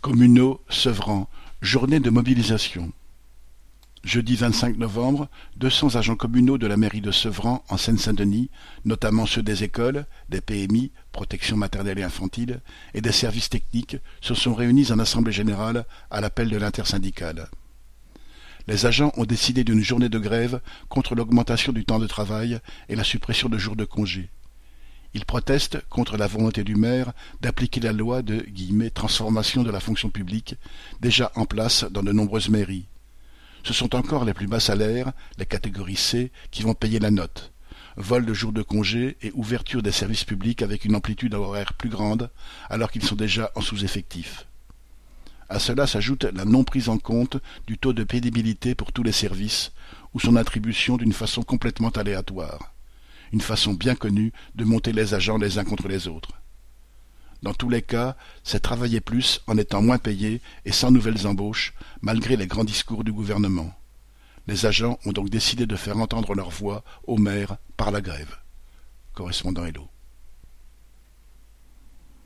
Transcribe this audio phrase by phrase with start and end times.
[0.00, 1.28] Communaux, Sevran,
[1.60, 2.92] journée de mobilisation.
[4.04, 8.48] Jeudi 25 novembre, 200 agents communaux de la mairie de Sevran, en Seine-Saint-Denis,
[8.84, 12.60] notamment ceux des écoles, des PMI, protection maternelle et infantile,
[12.94, 17.48] et des services techniques, se sont réunis en assemblée générale à l'appel de l'intersyndicale.
[18.68, 22.94] Les agents ont décidé d'une journée de grève contre l'augmentation du temps de travail et
[22.94, 24.30] la suppression de jours de congé.
[25.14, 28.44] Ils protestent contre la volonté du maire d'appliquer la loi de
[28.94, 30.56] «transformation de la fonction publique»
[31.00, 32.86] déjà en place dans de nombreuses mairies.
[33.64, 37.52] Ce sont encore les plus bas salaires, les catégories C, qui vont payer la note.
[37.96, 41.88] Vol de jours de congé et ouverture des services publics avec une amplitude horaire plus
[41.88, 42.30] grande,
[42.70, 44.46] alors qu'ils sont déjà en sous-effectif.
[45.48, 49.12] À cela s'ajoute la non prise en compte du taux de pénibilité pour tous les
[49.12, 49.72] services,
[50.14, 52.74] ou son attribution d'une façon complètement aléatoire
[53.32, 56.32] une façon bien connue de monter les agents les uns contre les autres.
[57.42, 61.72] Dans tous les cas, c'est travailler plus en étant moins payé et sans nouvelles embauches,
[62.00, 63.72] malgré les grands discours du gouvernement.
[64.48, 68.36] Les agents ont donc décidé de faire entendre leur voix au maire par la grève.
[69.14, 69.88] Correspondant Hello.